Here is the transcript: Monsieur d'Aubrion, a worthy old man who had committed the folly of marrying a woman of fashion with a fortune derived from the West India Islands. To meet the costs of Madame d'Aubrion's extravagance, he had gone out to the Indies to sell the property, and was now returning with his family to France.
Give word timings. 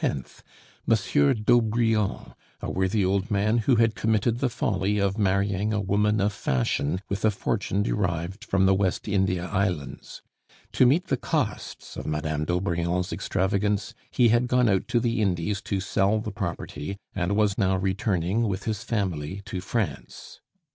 Monsieur 0.87 1.35
d'Aubrion, 1.35 2.33
a 2.59 2.71
worthy 2.71 3.05
old 3.05 3.29
man 3.29 3.59
who 3.59 3.75
had 3.75 3.93
committed 3.93 4.39
the 4.39 4.49
folly 4.49 4.97
of 4.97 5.19
marrying 5.19 5.73
a 5.73 5.79
woman 5.79 6.19
of 6.19 6.33
fashion 6.33 7.03
with 7.07 7.23
a 7.23 7.29
fortune 7.29 7.83
derived 7.83 8.43
from 8.43 8.65
the 8.65 8.73
West 8.73 9.07
India 9.07 9.45
Islands. 9.45 10.23
To 10.71 10.87
meet 10.87 11.05
the 11.05 11.17
costs 11.17 11.95
of 11.97 12.07
Madame 12.07 12.45
d'Aubrion's 12.45 13.13
extravagance, 13.13 13.93
he 14.09 14.29
had 14.29 14.47
gone 14.47 14.67
out 14.67 14.87
to 14.87 14.99
the 14.99 15.21
Indies 15.21 15.61
to 15.69 15.79
sell 15.79 16.19
the 16.19 16.31
property, 16.31 16.97
and 17.13 17.35
was 17.35 17.59
now 17.59 17.77
returning 17.77 18.47
with 18.47 18.63
his 18.63 18.81
family 18.83 19.43
to 19.45 19.61
France. 19.61 20.41